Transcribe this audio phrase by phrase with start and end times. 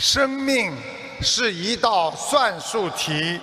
[0.00, 0.72] 生命
[1.20, 3.38] 是一道算术题，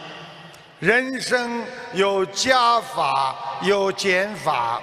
[0.79, 4.81] 人生有加法有减法。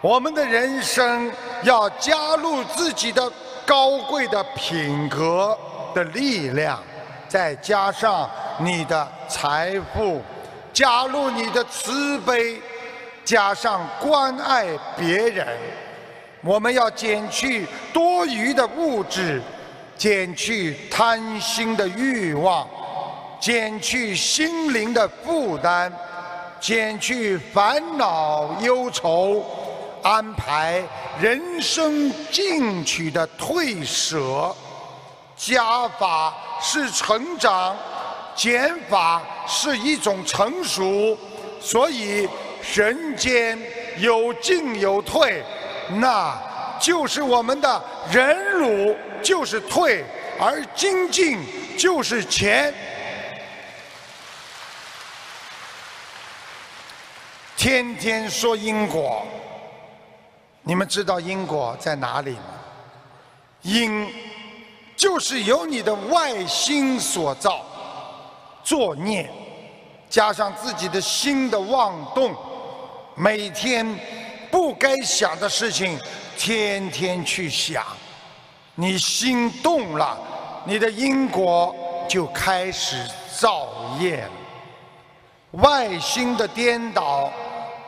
[0.00, 1.30] 我们的人生
[1.62, 3.30] 要加入自己的
[3.64, 5.56] 高贵的品格
[5.94, 6.82] 的力量，
[7.28, 8.28] 再加上
[8.58, 10.20] 你的财富，
[10.72, 12.60] 加入你的慈悲，
[13.24, 14.66] 加上关爱
[14.98, 15.46] 别人。
[16.42, 19.40] 我们要减去多余的物质，
[19.96, 22.68] 减去贪心的欲望，
[23.40, 25.90] 减去心灵的负担，
[26.60, 29.44] 减去烦恼忧愁，
[30.02, 30.82] 安排
[31.18, 34.54] 人生进取的退舍。
[35.36, 37.76] 加法是成长，
[38.34, 41.16] 减法是一种成熟，
[41.60, 42.26] 所以
[42.74, 43.58] 人间
[43.98, 45.44] 有进有退。
[45.88, 46.34] 那
[46.80, 50.04] 就是我们的忍辱就是退，
[50.38, 51.38] 而精进
[51.78, 52.72] 就是前。
[57.56, 59.26] 天天说因果，
[60.62, 62.54] 你们知道因果在哪里吗？
[63.62, 64.06] 因
[64.94, 67.64] 就是由你的外心所造，
[68.62, 69.28] 作孽，
[70.08, 72.34] 加上自己的心的妄动，
[73.16, 73.98] 每天。
[74.78, 75.98] 该想的事情，
[76.36, 77.84] 天天去想，
[78.74, 80.16] 你心动了，
[80.64, 81.74] 你的因果
[82.08, 82.96] 就开始
[83.38, 84.30] 造业了。
[85.62, 87.30] 外心的颠倒，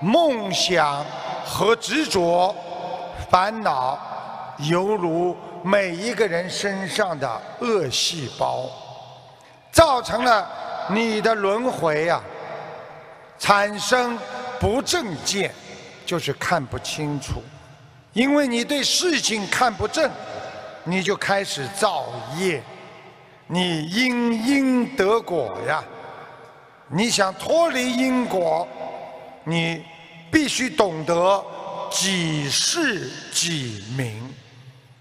[0.01, 1.05] 梦想
[1.45, 2.55] 和执着，
[3.31, 3.99] 烦恼，
[4.59, 8.65] 犹如每一个人身上的恶细胞，
[9.71, 10.49] 造成了
[10.89, 12.23] 你的轮回啊，
[13.39, 14.19] 产生
[14.59, 15.53] 不正见。
[16.09, 17.43] 就是看不清楚，
[18.15, 20.11] 因为你对事情看不正，
[20.85, 22.07] 你就开始造
[22.39, 22.63] 业，
[23.47, 25.85] 你因因得果呀。
[26.89, 28.67] 你想脱离因果，
[29.45, 29.85] 你
[30.33, 31.45] 必须懂得
[31.91, 34.35] 几世几明，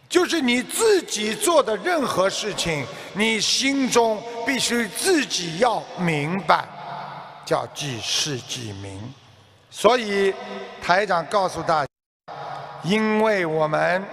[0.09, 6.65] 就是你自己做的任何事情，你心中必须自己要明白，
[7.45, 9.01] 叫几世几明。
[9.79, 10.33] 所以，
[10.81, 12.33] 台长告诉大家，
[12.81, 14.03] 因为我们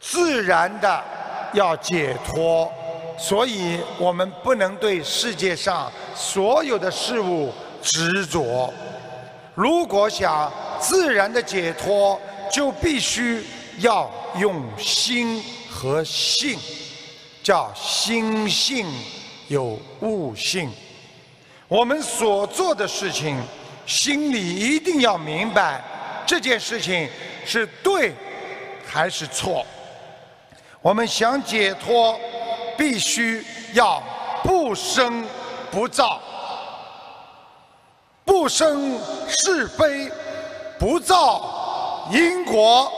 [0.00, 1.04] 自然的
[1.52, 2.72] 要解脱，
[3.18, 8.72] 所以我们不能对世界上所有的事物执着。
[9.54, 12.18] 如果想自然的解脱，
[12.50, 13.44] 就必须
[13.80, 16.58] 要用心和性，
[17.42, 18.86] 叫心性
[19.48, 20.72] 有悟性。
[21.68, 23.36] 我们所做的事情。
[23.86, 25.82] 心里一定要明白
[26.24, 27.08] 这件事情
[27.44, 28.14] 是对
[28.86, 29.66] 还是错。
[30.80, 32.18] 我们想解脱，
[32.76, 34.02] 必须要
[34.42, 35.24] 不生
[35.70, 36.20] 不造，
[38.24, 38.98] 不生
[39.28, 40.10] 是非，
[40.78, 42.92] 不造因果。